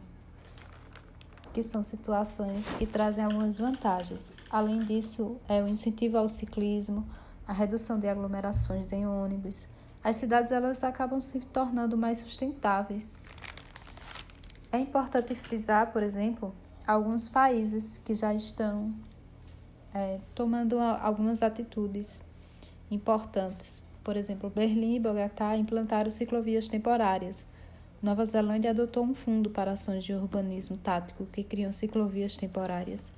que 1.55 1.63
são 1.63 1.85
situações 1.85 2.75
que 2.75 2.85
trazem 2.85 3.25
algumas 3.25 3.59
vantagens. 3.59 4.37
Além 4.51 4.85
disso, 4.85 5.37
é 5.49 5.63
o 5.63 5.69
incentivo 5.69 6.19
ao 6.19 6.29
ciclismo, 6.29 7.09
a 7.47 7.53
redução 7.53 7.97
de 7.97 8.09
aglomerações 8.09 8.93
em 8.93 9.07
ônibus. 9.07 9.69
As 10.03 10.17
cidades 10.17 10.51
elas 10.51 10.83
acabam 10.83 11.21
se 11.21 11.39
tornando 11.39 11.97
mais 11.97 12.19
sustentáveis. 12.19 13.17
É 14.73 14.79
importante 14.79 15.33
frisar, 15.37 15.93
por 15.93 16.03
exemplo, 16.03 16.53
alguns 16.85 17.29
países 17.29 17.99
que 17.99 18.17
já 18.17 18.35
estão 18.35 18.93
é, 19.95 20.19
tomando 20.35 20.81
algumas 20.81 21.41
atitudes 21.41 22.21
importantes. 22.91 23.85
Por 24.03 24.17
exemplo, 24.17 24.51
Berlim 24.51 24.97
e 24.97 25.01
Bogotá 25.01 25.57
implantaram 25.57 26.11
ciclovias 26.11 26.69
temporárias 26.69 27.47
Nova 28.05 28.27
Zelândia 28.27 28.73
adotou 28.73 29.03
um 29.03 29.15
fundo 29.15 29.49
para 29.49 29.73
ações 29.73 30.05
de 30.05 30.13
urbanismo 30.13 30.77
tático 30.77 31.25
que 31.25 31.43
criam 31.43 31.73
ciclovias 31.73 32.37
temporárias. 32.37 33.11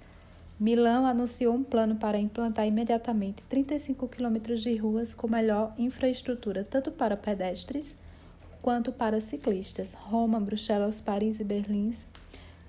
Milão 0.61 1.05
anunciou 1.05 1.57
um 1.57 1.64
plano 1.64 1.97
para 1.97 2.21
implantar 2.21 2.69
imediatamente 2.69 3.43
35 3.49 4.07
quilômetros 4.07 4.62
de 4.62 4.76
ruas 4.76 5.12
com 5.12 5.26
melhor 5.26 5.75
infraestrutura 5.76 6.62
tanto 6.62 6.93
para 6.93 7.16
pedestres 7.16 7.97
quanto 8.62 8.93
para 8.93 9.21
ciclistas. 9.21 9.93
Roma, 9.93 10.38
Bruxelas, 10.38 11.00
Paris 11.00 11.40
e 11.40 11.45
Berlim 11.45 11.93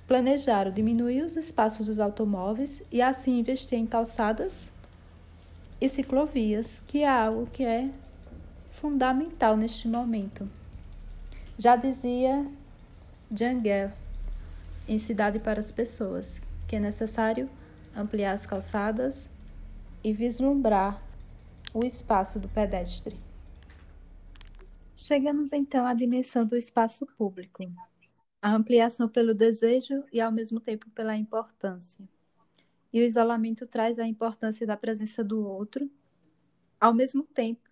planejaram 0.08 0.72
diminuir 0.72 1.22
os 1.22 1.38
espaços 1.38 1.86
dos 1.86 2.00
automóveis 2.00 2.82
e 2.92 3.00
assim 3.00 3.38
investir 3.38 3.78
em 3.78 3.86
calçadas 3.86 4.72
e 5.80 5.88
ciclovias, 5.88 6.82
que 6.88 7.04
é 7.04 7.08
algo 7.08 7.46
que 7.46 7.64
é 7.64 7.92
fundamental 8.72 9.56
neste 9.56 9.88
momento. 9.88 10.50
Já 11.60 11.76
dizia 11.76 12.46
Jangel 13.32 13.90
em 14.88 15.00
Cidade 15.00 15.40
para 15.40 15.60
as 15.60 15.72
Pessoas, 15.72 16.40
que 16.68 16.76
é 16.76 16.80
necessário 16.80 17.50
ampliar 17.96 18.34
as 18.34 18.46
calçadas 18.46 19.28
e 20.04 20.14
vislumbrar 20.14 21.02
o 21.74 21.84
espaço 21.84 22.40
do 22.40 22.48
pedestre. 22.48 23.18
Chegamos 24.96 25.52
então 25.52 25.88
à 25.88 25.96
dimensão 25.96 26.46
do 26.46 26.56
espaço 26.56 27.08
público, 27.18 27.64
a 28.40 28.54
ampliação 28.54 29.10
pelo 29.10 29.34
desejo 29.34 30.04
e 30.14 30.22
ao 30.22 30.32
mesmo 30.32 30.60
tempo 30.60 30.88
pela 30.92 31.18
importância. 31.18 32.08
E 32.94 33.02
o 33.02 33.04
isolamento 33.04 33.66
traz 33.66 33.98
a 33.98 34.08
importância 34.08 34.68
da 34.68 34.78
presença 34.78 35.24
do 35.24 35.44
outro, 35.44 35.90
ao 36.80 36.94
mesmo 36.94 37.24
tempo 37.24 37.68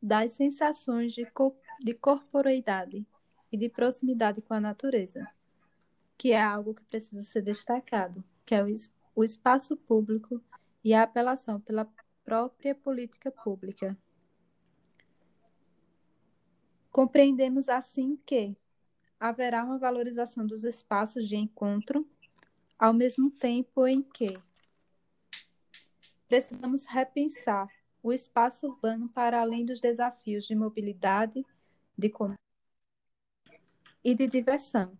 das 0.00 0.32
sensações 0.32 1.14
de, 1.14 1.24
co 1.24 1.56
de 1.82 1.94
corporeidade 1.94 3.06
e 3.50 3.56
de 3.56 3.68
proximidade 3.68 4.40
com 4.40 4.54
a 4.54 4.60
natureza, 4.60 5.28
que 6.16 6.32
é 6.32 6.42
algo 6.42 6.74
que 6.74 6.84
precisa 6.84 7.24
ser 7.24 7.42
destacado, 7.42 8.22
que 8.44 8.54
é 8.54 8.64
o 9.14 9.24
espaço 9.24 9.76
público 9.76 10.42
e 10.84 10.94
a 10.94 11.02
apelação 11.02 11.60
pela 11.60 11.88
própria 12.24 12.74
política 12.74 13.30
pública. 13.30 13.96
Compreendemos 16.90 17.68
assim 17.68 18.18
que 18.26 18.56
haverá 19.18 19.64
uma 19.64 19.78
valorização 19.78 20.46
dos 20.46 20.64
espaços 20.64 21.28
de 21.28 21.36
encontro, 21.36 22.08
ao 22.78 22.92
mesmo 22.92 23.30
tempo 23.30 23.86
em 23.86 24.02
que 24.02 24.38
precisamos 26.26 26.86
repensar 26.86 27.68
o 28.02 28.12
espaço 28.12 28.66
urbano 28.66 29.08
para 29.08 29.40
além 29.40 29.66
dos 29.66 29.80
desafios 29.80 30.46
de 30.46 30.54
mobilidade, 30.54 31.44
de 31.98 32.08
e 34.04 34.14
de 34.14 34.26
diversão, 34.26 34.96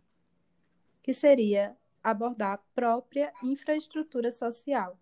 que 1.03 1.13
seria 1.13 1.77
abordar 2.03 2.55
a 2.55 2.59
própria 2.75 3.33
infraestrutura 3.43 4.31
social, 4.31 4.99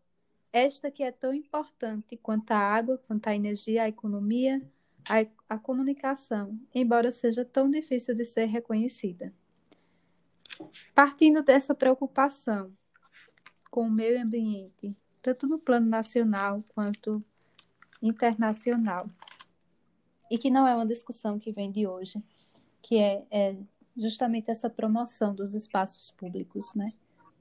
esta 0.52 0.90
que 0.90 1.02
é 1.02 1.12
tão 1.12 1.34
importante 1.34 2.16
quanto 2.16 2.52
a 2.52 2.58
água, 2.58 2.98
quanto 3.06 3.26
a 3.28 3.34
energia, 3.34 3.84
a 3.84 3.88
economia, 3.88 4.62
a, 5.08 5.54
a 5.54 5.58
comunicação, 5.58 6.58
embora 6.74 7.10
seja 7.10 7.44
tão 7.44 7.70
difícil 7.70 8.14
de 8.14 8.24
ser 8.24 8.46
reconhecida. 8.46 9.32
Partindo 10.94 11.42
dessa 11.42 11.74
preocupação 11.74 12.72
com 13.70 13.82
o 13.82 13.90
meio 13.90 14.20
ambiente, 14.20 14.96
tanto 15.22 15.46
no 15.46 15.58
plano 15.58 15.88
nacional 15.88 16.64
quanto 16.74 17.22
internacional, 18.02 19.08
e 20.30 20.38
que 20.38 20.50
não 20.50 20.66
é 20.66 20.74
uma 20.74 20.86
discussão 20.86 21.38
que 21.38 21.52
vem 21.52 21.70
de 21.70 21.86
hoje, 21.86 22.22
que 22.82 22.98
é, 22.98 23.26
é 23.30 23.56
justamente 23.98 24.50
essa 24.50 24.70
promoção 24.70 25.34
dos 25.34 25.54
espaços 25.54 26.10
públicos, 26.10 26.74
né? 26.74 26.92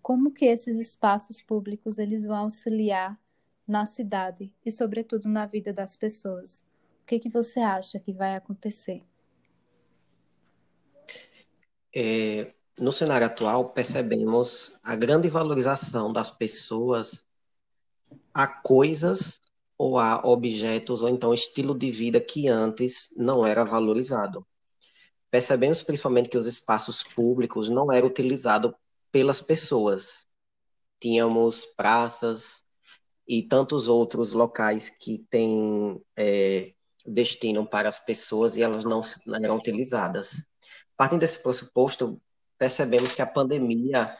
Como 0.02 0.32
que 0.32 0.46
esses 0.46 0.80
espaços 0.80 1.42
públicos 1.42 2.00
eles 2.00 2.24
vão 2.24 2.38
auxiliar 2.38 3.20
na 3.68 3.86
cidade 3.86 4.52
e 4.66 4.72
sobretudo 4.72 5.30
na 5.30 5.46
vida 5.46 5.72
das 5.72 5.96
pessoas? 5.96 6.64
O 7.04 7.06
que 7.06 7.20
que 7.20 7.30
você 7.30 7.60
acha 7.60 8.00
que 8.00 8.12
vai 8.12 8.36
acontecer? 8.36 9.04
É, 11.94 12.54
no 12.80 12.92
cenário 12.92 13.28
atual 13.28 13.70
percebemos 13.70 14.80
a 14.84 14.96
grande 14.96 15.30
valorização 15.30 16.12
das 16.12 16.32
pessoas 16.32 17.28
a 18.34 18.48
coisas 18.48 19.40
ou 19.78 20.00
a 20.00 20.22
objetos 20.26 21.04
ou 21.04 21.10
então 21.10 21.34
estilo 21.34 21.78
de 21.78 21.92
vida 21.92 22.20
que 22.20 22.48
antes 22.48 23.14
não 23.18 23.46
era 23.46 23.64
valorizado 23.64 24.46
percebemos 25.30 25.84
principalmente 25.84 26.30
que 26.30 26.38
os 26.38 26.46
espaços 26.46 27.04
públicos 27.04 27.70
não 27.70 27.92
eram 27.92 28.08
utilizados 28.08 28.74
pelas 29.12 29.42
pessoas. 29.42 30.28
Tínhamos 31.00 31.66
praças 31.66 32.64
e 33.28 33.44
tantos 33.44 33.88
outros 33.88 34.34
locais 34.34 34.90
que 34.90 35.26
têm 35.30 36.02
é, 36.16 36.74
destino 37.06 37.68
para 37.68 37.90
as 37.90 38.00
pessoas 38.00 38.56
e 38.56 38.62
elas 38.62 38.84
não, 38.84 39.02
eram 39.42 39.58
utilizadas. 39.58 40.48
Partindo 40.96 41.22
desse 41.22 41.42
pressuposto, 41.44 42.22
percebemos 42.58 43.14
que 43.14 43.22
a 43.22 43.28
pandemia 43.28 44.16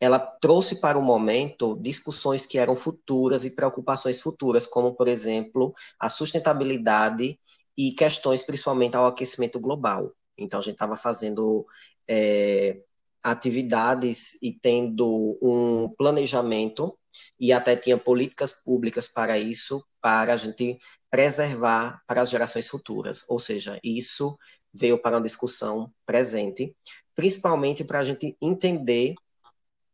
ela 0.00 0.18
trouxe 0.18 0.80
para 0.80 0.98
o 0.98 1.02
momento 1.02 1.76
discussões 1.80 2.46
que 2.46 2.58
eram 2.58 2.76
futuras 2.76 3.44
e 3.44 3.54
preocupações 3.54 4.20
futuras, 4.20 4.66
como, 4.66 4.94
por 4.94 5.08
exemplo, 5.08 5.74
a 5.98 6.08
sustentabilidade 6.08 7.38
e 7.76 7.92
questões 7.92 8.44
principalmente 8.44 8.96
ao 8.96 9.06
aquecimento 9.06 9.58
global. 9.58 10.12
Então, 10.38 10.60
a 10.60 10.62
gente 10.62 10.74
estava 10.74 10.96
fazendo 10.96 11.66
é, 12.06 12.80
atividades 13.22 14.40
e 14.42 14.52
tendo 14.52 15.38
um 15.42 15.88
planejamento 15.96 16.96
e 17.38 17.52
até 17.52 17.76
tinha 17.76 17.98
políticas 17.98 18.52
públicas 18.52 19.08
para 19.08 19.38
isso, 19.38 19.84
para 20.00 20.32
a 20.34 20.36
gente 20.36 20.78
preservar 21.10 22.02
para 22.06 22.22
as 22.22 22.30
gerações 22.30 22.68
futuras. 22.68 23.24
Ou 23.28 23.38
seja, 23.38 23.78
isso 23.82 24.38
veio 24.72 24.98
para 24.98 25.16
uma 25.16 25.22
discussão 25.22 25.92
presente, 26.06 26.74
principalmente 27.14 27.84
para 27.84 28.00
a 28.00 28.04
gente 28.04 28.36
entender 28.40 29.14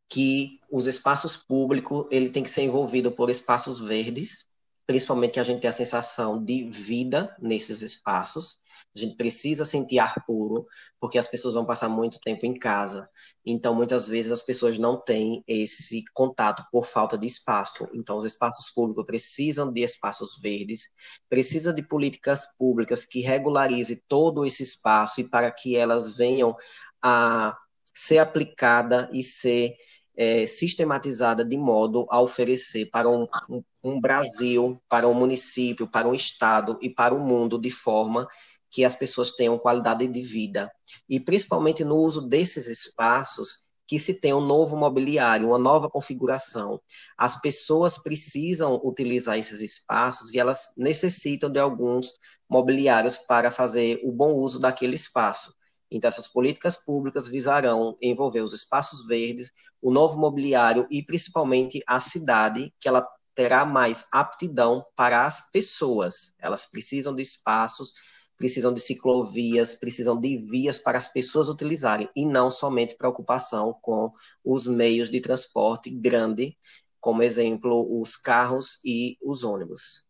que 0.09 0.61
os 0.71 0.87
espaços 0.87 1.37
públicos 1.37 2.07
ele 2.11 2.31
tem 2.31 2.43
que 2.43 2.51
ser 2.51 2.63
envolvido 2.63 3.11
por 3.11 3.31
espaços 3.31 3.81
verdes, 3.81 4.47
principalmente 4.87 5.33
que 5.33 5.41
a 5.41 5.45
gente 5.45 5.61
tem 5.61 5.71
a 5.71 5.73
sensação 5.73 6.43
de 6.43 6.69
vida 6.71 7.35
nesses 7.41 7.81
espaços, 7.81 8.59
a 8.97 8.99
gente 8.99 9.17
precisa 9.17 9.65
sentir 9.65 9.99
ar 9.99 10.25
puro, 10.25 10.67
porque 11.01 11.19
as 11.19 11.27
pessoas 11.27 11.55
vão 11.55 11.67
passar 11.67 11.89
muito 11.89 12.21
tempo 12.21 12.47
em 12.47 12.57
casa. 12.57 13.09
Então, 13.45 13.75
muitas 13.75 14.07
vezes, 14.07 14.31
as 14.31 14.43
pessoas 14.43 14.79
não 14.79 14.97
têm 14.97 15.43
esse 15.49 16.05
contato 16.13 16.65
por 16.71 16.87
falta 16.87 17.19
de 17.19 17.27
espaço. 17.27 17.89
Então, 17.93 18.17
os 18.17 18.25
espaços 18.25 18.71
públicos 18.71 19.05
precisam 19.05 19.73
de 19.73 19.83
espaços 19.83 20.39
verdes, 20.41 20.93
precisa 21.29 21.73
de 21.73 21.83
políticas 21.83 22.47
públicas 22.57 23.05
que 23.05 23.21
regularizem 23.21 24.01
todo 24.07 24.47
esse 24.47 24.63
espaço 24.63 25.21
e 25.21 25.29
para 25.29 25.51
que 25.51 25.75
elas 25.77 26.17
venham 26.17 26.55
a 27.03 27.57
ser 27.93 28.19
aplicada 28.19 29.11
e 29.13 29.23
ser 29.23 29.77
é, 30.17 30.47
sistematizada 30.47 31.45
de 31.45 31.57
modo 31.57 32.07
a 32.09 32.21
oferecer 32.21 32.87
para 32.87 33.09
um, 33.09 33.27
um, 33.51 33.63
um 33.83 34.01
Brasil, 34.01 34.81
para 34.89 35.09
um 35.09 35.15
município, 35.15 35.89
para 35.89 36.07
um 36.07 36.15
estado 36.15 36.79
e 36.81 36.89
para 36.89 37.15
o 37.15 37.21
mundo 37.21 37.59
de 37.59 37.71
forma 37.71 38.29
que 38.75 38.85
as 38.85 38.97
pessoas 38.97 39.31
tenham 39.31 39.57
qualidade 39.57 40.09
de 40.09 40.21
vida. 40.21 40.69
E 41.09 41.21
principalmente 41.21 41.85
no 41.85 41.97
uso 41.97 42.21
desses 42.21 42.67
espaços, 42.67 43.69
que 43.87 44.01
se 44.01 44.21
tenha 44.21 44.37
um 44.37 44.45
novo 44.45 44.77
mobiliário, 44.77 45.49
uma 45.49 45.59
nova 45.59 45.89
configuração. 45.89 46.81
As 47.17 47.41
pessoas 47.41 48.03
precisam 48.03 48.81
utilizar 48.83 49.39
esses 49.39 49.61
espaços 49.61 50.35
e 50.35 50.41
elas 50.41 50.73
necessitam 50.77 51.49
de 51.49 51.61
alguns 51.61 52.09
mobiliários 52.49 53.17
para 53.17 53.53
fazer 53.53 54.01
o 54.03 54.11
bom 54.11 54.33
uso 54.33 54.59
daquele 54.59 54.97
espaço. 54.97 55.55
Então, 55.89 56.09
essas 56.09 56.27
políticas 56.27 56.77
públicas 56.77 57.29
visarão 57.29 57.97
envolver 58.03 58.41
os 58.41 58.55
espaços 58.55 59.07
verdes, 59.07 59.53
o 59.81 59.93
novo 59.93 60.19
mobiliário 60.19 60.89
e, 60.91 61.01
principalmente, 61.01 61.81
a 61.87 62.01
cidade, 62.01 62.75
que 62.81 62.89
ela 62.89 63.07
terá 63.37 63.65
mais 63.65 64.07
aptidão 64.11 64.85
para 64.97 65.25
as 65.25 65.53
pessoas. 65.53 66.33
Elas 66.41 66.67
precisam 66.67 67.15
de 67.15 67.23
espaços 67.23 67.93
precisam 68.37 68.73
de 68.73 68.81
ciclovias, 68.81 69.75
precisam 69.75 70.21
de 70.21 70.37
vias 70.39 70.79
para 70.79 70.99
as 70.99 71.09
pessoas 71.09 71.49
utilizarem, 71.49 72.09
e 72.15 72.27
não 72.27 72.51
somente 72.51 72.97
preocupação 72.97 73.73
com 73.81 74.13
os 74.45 74.67
meios 74.67 75.11
de 75.11 75.21
transporte 75.21 75.91
grande, 75.91 76.57
como 77.01 77.23
exemplo, 77.23 78.01
os 78.01 78.17
carros 78.17 78.81
e 78.85 79.17
os 79.23 79.45
ônibus. 79.45 80.09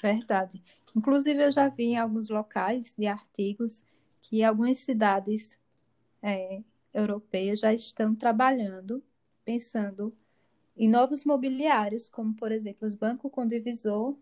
Verdade. 0.00 0.62
Inclusive, 0.96 1.44
eu 1.44 1.52
já 1.52 1.68
vi 1.68 1.84
em 1.84 1.98
alguns 1.98 2.30
locais 2.30 2.94
de 2.96 3.06
artigos 3.06 3.82
que 4.22 4.42
algumas 4.42 4.78
cidades 4.78 5.58
é, 6.22 6.62
europeias 6.92 7.60
já 7.60 7.72
estão 7.72 8.14
trabalhando, 8.14 9.02
pensando 9.44 10.14
em 10.76 10.88
novos 10.88 11.24
mobiliários, 11.24 12.08
como, 12.08 12.34
por 12.34 12.50
exemplo, 12.52 12.86
os 12.86 12.94
bancos 12.94 13.30
com 13.30 13.46
divisor 13.46 14.16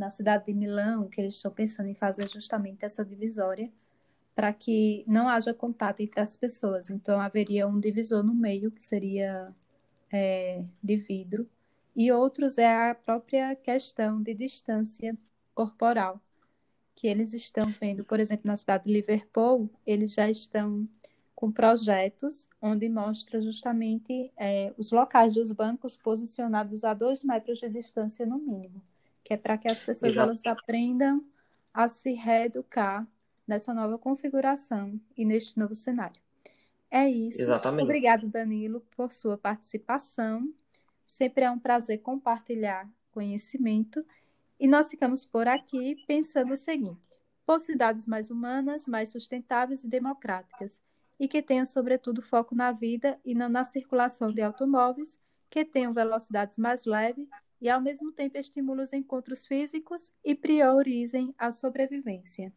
na 0.00 0.10
cidade 0.10 0.46
de 0.46 0.54
Milão, 0.54 1.08
que 1.08 1.20
eles 1.20 1.34
estão 1.36 1.52
pensando 1.52 1.88
em 1.88 1.94
fazer 1.94 2.26
justamente 2.26 2.84
essa 2.84 3.04
divisória, 3.04 3.70
para 4.34 4.52
que 4.52 5.04
não 5.06 5.28
haja 5.28 5.52
contato 5.52 6.00
entre 6.00 6.20
as 6.20 6.36
pessoas. 6.36 6.88
Então, 6.88 7.20
haveria 7.20 7.68
um 7.68 7.78
divisor 7.78 8.22
no 8.22 8.34
meio, 8.34 8.70
que 8.70 8.82
seria 8.82 9.54
é, 10.10 10.62
de 10.82 10.96
vidro, 10.96 11.46
e 11.94 12.10
outros 12.10 12.56
é 12.56 12.90
a 12.90 12.94
própria 12.94 13.54
questão 13.54 14.22
de 14.22 14.32
distância 14.32 15.16
corporal, 15.54 16.18
que 16.94 17.06
eles 17.06 17.34
estão 17.34 17.66
vendo, 17.68 18.02
por 18.04 18.18
exemplo, 18.20 18.46
na 18.46 18.56
cidade 18.56 18.84
de 18.84 18.92
Liverpool, 18.92 19.68
eles 19.86 20.14
já 20.14 20.30
estão 20.30 20.88
com 21.34 21.52
projetos 21.52 22.48
onde 22.60 22.88
mostra 22.88 23.40
justamente 23.40 24.32
é, 24.36 24.72
os 24.78 24.90
locais 24.90 25.34
dos 25.34 25.52
bancos 25.52 25.96
posicionados 25.96 26.84
a 26.84 26.94
dois 26.94 27.22
metros 27.22 27.60
de 27.60 27.68
distância 27.68 28.24
no 28.24 28.38
mínimo 28.38 28.82
que 29.30 29.34
é 29.34 29.36
para 29.36 29.56
que 29.56 29.70
as 29.70 29.80
pessoas 29.80 30.16
elas 30.16 30.44
aprendam 30.44 31.24
a 31.72 31.86
se 31.86 32.14
reeducar 32.14 33.06
nessa 33.46 33.72
nova 33.72 33.96
configuração 33.96 35.00
e 35.16 35.24
neste 35.24 35.56
novo 35.56 35.72
cenário. 35.72 36.20
É 36.90 37.08
isso. 37.08 37.40
Exatamente. 37.40 37.84
Obrigado, 37.84 38.26
Danilo, 38.26 38.80
por 38.90 39.12
sua 39.12 39.38
participação. 39.38 40.52
Sempre 41.06 41.44
é 41.44 41.50
um 41.50 41.60
prazer 41.60 41.98
compartilhar 42.00 42.90
conhecimento. 43.12 44.04
E 44.58 44.66
nós 44.66 44.90
ficamos 44.90 45.24
por 45.24 45.46
aqui 45.46 45.94
pensando 46.08 46.54
o 46.54 46.56
seguinte: 46.56 47.00
por 47.46 47.60
cidades 47.60 48.08
mais 48.08 48.30
humanas, 48.30 48.88
mais 48.88 49.10
sustentáveis 49.10 49.84
e 49.84 49.88
democráticas, 49.88 50.80
e 51.20 51.28
que 51.28 51.40
tenham, 51.40 51.64
sobretudo, 51.64 52.20
foco 52.20 52.52
na 52.52 52.72
vida 52.72 53.16
e 53.24 53.32
não 53.32 53.48
na 53.48 53.62
circulação 53.62 54.32
de 54.32 54.42
automóveis, 54.42 55.20
que 55.48 55.64
tenham 55.64 55.92
velocidades 55.92 56.58
mais 56.58 56.84
leves 56.84 57.28
e, 57.60 57.68
ao 57.68 57.80
mesmo 57.80 58.12
tempo, 58.12 58.38
estimule 58.38 58.82
os 58.82 58.92
encontros 58.92 59.46
físicos 59.46 60.10
e 60.24 60.34
priorizem 60.34 61.34
a 61.38 61.52
sobrevivência. 61.52 62.52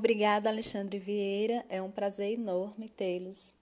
Obrigada, 0.00 0.48
Alexandre 0.48 0.98
Vieira. 0.98 1.62
É 1.68 1.82
um 1.82 1.90
prazer 1.90 2.32
enorme 2.32 2.88
tê-los. 2.88 3.58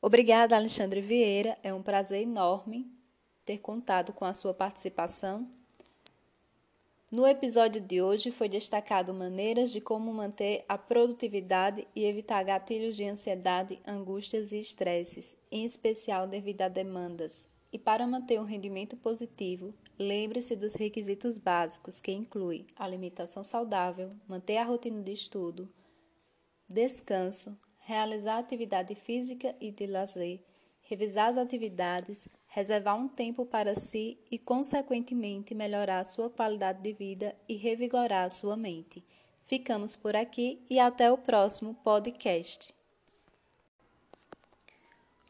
Obrigada, 0.00 0.54
Alexandre 0.54 1.00
Vieira. 1.00 1.58
É 1.64 1.74
um 1.74 1.82
prazer 1.82 2.22
enorme 2.22 2.88
ter 3.44 3.58
contado 3.58 4.12
com 4.12 4.24
a 4.24 4.32
sua 4.32 4.54
participação. 4.54 5.50
No 7.10 7.26
episódio 7.26 7.80
de 7.80 8.00
hoje 8.00 8.30
foi 8.30 8.48
destacado 8.48 9.12
maneiras 9.12 9.72
de 9.72 9.80
como 9.80 10.14
manter 10.14 10.64
a 10.68 10.78
produtividade 10.78 11.84
e 11.92 12.04
evitar 12.04 12.44
gatilhos 12.44 12.94
de 12.94 13.02
ansiedade, 13.02 13.80
angústias 13.84 14.52
e 14.52 14.60
estresses, 14.60 15.36
em 15.50 15.64
especial 15.64 16.24
devido 16.28 16.62
a 16.62 16.68
demandas. 16.68 17.48
E 17.72 17.76
para 17.76 18.06
manter 18.06 18.40
um 18.40 18.44
rendimento 18.44 18.96
positivo, 18.96 19.74
lembre-se 19.98 20.54
dos 20.54 20.74
requisitos 20.74 21.36
básicos, 21.36 22.00
que 22.00 22.12
inclui 22.12 22.66
alimentação 22.76 23.42
saudável, 23.42 24.08
manter 24.28 24.58
a 24.58 24.64
rotina 24.64 25.02
de 25.02 25.12
estudo, 25.12 25.68
descanso, 26.68 27.58
realizar 27.80 28.38
atividade 28.38 28.94
física 28.94 29.56
e 29.60 29.70
de 29.70 29.86
lazer, 29.86 30.40
revisar 30.82 31.28
as 31.28 31.38
atividades, 31.38 32.28
reservar 32.46 32.96
um 32.96 33.08
tempo 33.08 33.44
para 33.44 33.74
si 33.74 34.18
e, 34.30 34.38
consequentemente, 34.38 35.54
melhorar 35.54 36.04
sua 36.04 36.30
qualidade 36.30 36.82
de 36.82 36.92
vida 36.92 37.34
e 37.48 37.56
revigorar 37.56 38.30
sua 38.30 38.56
mente. 38.56 39.04
Ficamos 39.46 39.96
por 39.96 40.14
aqui 40.14 40.64
e 40.68 40.78
até 40.78 41.10
o 41.10 41.18
próximo 41.18 41.74
podcast. 41.74 42.72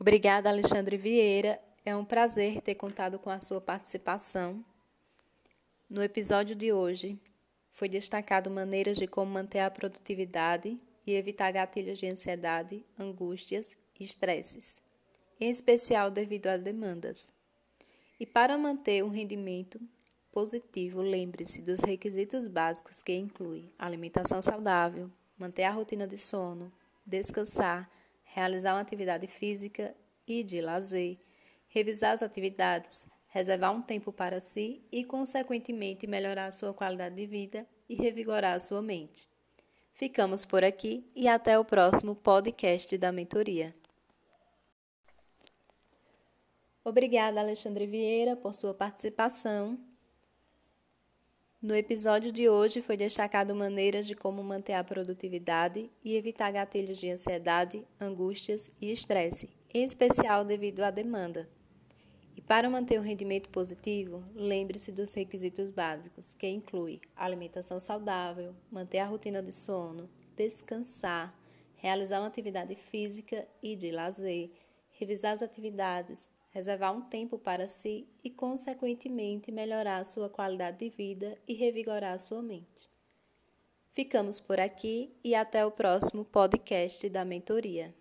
Obrigada, 0.00 0.48
Alexandre 0.48 0.96
Vieira. 0.96 1.60
É 1.88 1.96
um 1.96 2.04
prazer 2.04 2.60
ter 2.60 2.74
contado 2.74 3.18
com 3.18 3.30
a 3.30 3.40
sua 3.40 3.62
participação. 3.62 4.62
No 5.88 6.02
episódio 6.02 6.54
de 6.54 6.70
hoje, 6.70 7.18
foi 7.70 7.88
destacado 7.88 8.50
maneiras 8.50 8.98
de 8.98 9.06
como 9.06 9.32
manter 9.32 9.60
a 9.60 9.70
produtividade 9.70 10.76
e 11.06 11.14
evitar 11.14 11.50
gatilhos 11.50 11.98
de 11.98 12.06
ansiedade, 12.06 12.84
angústias 12.98 13.74
e 13.98 14.04
estresses 14.04 14.82
em 15.40 15.48
especial 15.48 16.10
devido 16.10 16.48
a 16.48 16.58
demandas. 16.58 17.32
E 18.20 18.26
para 18.26 18.58
manter 18.58 19.02
um 19.02 19.08
rendimento 19.08 19.80
positivo, 20.30 21.00
lembre-se 21.00 21.62
dos 21.62 21.80
requisitos 21.80 22.46
básicos 22.46 23.00
que 23.00 23.14
inclui 23.14 23.72
alimentação 23.78 24.42
saudável, 24.42 25.10
manter 25.38 25.62
a 25.62 25.70
rotina 25.70 26.06
de 26.06 26.18
sono, 26.18 26.70
descansar, 27.06 27.88
realizar 28.24 28.74
uma 28.74 28.82
atividade 28.82 29.26
física 29.26 29.96
e 30.26 30.44
de 30.44 30.60
lazer, 30.60 31.16
revisar 31.68 32.12
as 32.12 32.22
atividades, 32.22 33.06
reservar 33.28 33.72
um 33.72 33.82
tempo 33.82 34.12
para 34.12 34.40
si 34.40 34.82
e, 34.90 35.04
consequentemente, 35.04 36.06
melhorar 36.06 36.50
sua 36.52 36.74
qualidade 36.74 37.14
de 37.14 37.26
vida 37.26 37.66
e 37.88 37.94
revigorar 37.94 38.58
sua 38.60 38.82
mente. 38.82 39.28
Ficamos 39.92 40.44
por 40.44 40.62
aqui 40.62 41.04
e 41.14 41.26
até 41.26 41.58
o 41.58 41.64
próximo 41.64 42.14
podcast 42.14 42.96
da 42.96 43.10
mentoria. 43.10 43.74
Obrigada, 46.84 47.40
Alexandre 47.40 47.86
Vieira, 47.86 48.36
por 48.36 48.54
sua 48.54 48.72
participação. 48.72 49.78
No 51.60 51.74
episódio 51.74 52.30
de 52.30 52.48
hoje 52.48 52.80
foi 52.80 52.96
destacado 52.96 53.54
maneiras 53.54 54.06
de 54.06 54.14
como 54.14 54.42
manter 54.44 54.74
a 54.74 54.84
produtividade 54.84 55.90
e 56.04 56.14
evitar 56.14 56.52
gatilhos 56.52 56.98
de 56.98 57.10
ansiedade, 57.10 57.84
angústias 58.00 58.70
e 58.80 58.92
estresse, 58.92 59.50
em 59.74 59.82
especial 59.82 60.44
devido 60.44 60.84
à 60.84 60.90
demanda. 60.92 61.48
Para 62.48 62.70
manter 62.70 62.98
um 62.98 63.02
rendimento 63.02 63.50
positivo, 63.50 64.24
lembre-se 64.34 64.90
dos 64.90 65.12
requisitos 65.12 65.70
básicos, 65.70 66.32
que 66.32 66.48
inclui 66.48 66.98
alimentação 67.14 67.78
saudável, 67.78 68.54
manter 68.72 69.00
a 69.00 69.06
rotina 69.06 69.42
de 69.42 69.52
sono, 69.52 70.08
descansar, 70.34 71.38
realizar 71.76 72.20
uma 72.20 72.26
atividade 72.26 72.74
física 72.74 73.46
e 73.62 73.76
de 73.76 73.90
lazer, 73.90 74.50
revisar 74.92 75.32
as 75.32 75.42
atividades, 75.42 76.30
reservar 76.48 76.96
um 76.96 77.02
tempo 77.02 77.38
para 77.38 77.68
si 77.68 78.08
e, 78.24 78.30
consequentemente, 78.30 79.52
melhorar 79.52 80.02
sua 80.06 80.30
qualidade 80.30 80.78
de 80.78 80.88
vida 80.88 81.36
e 81.46 81.52
revigorar 81.52 82.18
sua 82.18 82.40
mente. 82.40 82.88
Ficamos 83.92 84.40
por 84.40 84.58
aqui 84.58 85.14
e 85.22 85.34
até 85.34 85.66
o 85.66 85.70
próximo 85.70 86.24
podcast 86.24 87.10
da 87.10 87.26
mentoria. 87.26 87.94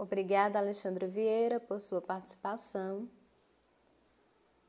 Obrigada, 0.00 0.58
Alexandre 0.58 1.06
Vieira, 1.06 1.60
por 1.60 1.82
sua 1.82 2.00
participação. 2.00 3.06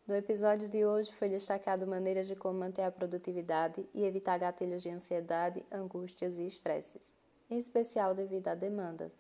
No 0.06 0.14
episódio 0.14 0.68
de 0.68 0.86
hoje 0.86 1.14
foi 1.14 1.30
destacado 1.30 1.88
maneiras 1.88 2.28
de 2.28 2.36
como 2.36 2.60
manter 2.60 2.82
a 2.82 2.92
produtividade 2.92 3.88
e 3.94 4.04
evitar 4.04 4.38
gatilhos 4.38 4.84
de 4.84 4.90
ansiedade, 4.90 5.66
angústias 5.72 6.38
e 6.38 6.46
estresses 6.46 7.14
em 7.50 7.58
especial 7.58 8.14
devido 8.14 8.50
a 8.50 8.56
demandas. 8.56 9.14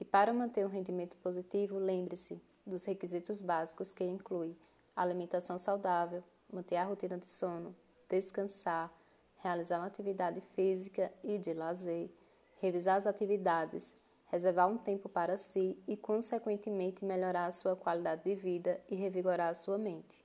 E 0.00 0.04
para 0.04 0.32
manter 0.32 0.66
um 0.66 0.68
rendimento 0.68 1.16
positivo, 1.18 1.78
lembre-se 1.78 2.42
dos 2.66 2.84
requisitos 2.84 3.40
básicos 3.40 3.92
que 3.92 4.02
inclui 4.02 4.56
alimentação 4.96 5.56
saudável, 5.56 6.24
manter 6.52 6.74
a 6.74 6.84
rotina 6.84 7.18
de 7.18 7.30
sono, 7.30 7.72
descansar, 8.08 8.92
realizar 9.38 9.78
uma 9.78 9.86
atividade 9.86 10.40
física 10.56 11.12
e 11.22 11.38
de 11.38 11.54
lazer, 11.54 12.10
revisar 12.60 12.96
as 12.96 13.06
atividades, 13.06 13.96
reservar 14.26 14.68
um 14.68 14.78
tempo 14.78 15.08
para 15.08 15.36
si 15.36 15.78
e, 15.86 15.96
consequentemente, 15.96 17.04
melhorar 17.04 17.46
a 17.46 17.50
sua 17.50 17.76
qualidade 17.76 18.24
de 18.24 18.34
vida 18.34 18.80
e 18.88 18.94
revigorar 18.94 19.48
a 19.48 19.54
sua 19.54 19.78
mente. 19.78 20.24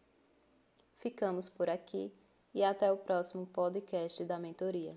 Ficamos 0.98 1.50
por 1.50 1.70
aqui 1.70 2.14
e 2.54 2.64
até 2.64 2.92
o 2.92 2.98
próximo 2.98 3.46
podcast 3.46 4.24
da 4.26 4.38
mentoria. 4.38 4.96